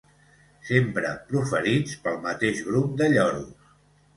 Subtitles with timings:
[0.69, 3.53] Sempre proferits pel mateix grup de lloros.